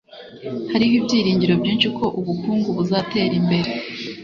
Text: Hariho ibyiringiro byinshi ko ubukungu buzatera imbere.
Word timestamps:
Hariho 0.71 0.93
ibyiringiro 0.99 1.53
byinshi 1.61 1.87
ko 1.97 2.05
ubukungu 2.19 2.67
buzatera 2.77 3.33
imbere. 3.41 3.69